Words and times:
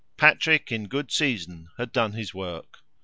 Patrick, 0.17 0.71
in 0.71 0.87
good 0.87 1.11
season, 1.11 1.67
had 1.77 1.91
done 1.91 2.13
his 2.13 2.33
work. 2.33 2.79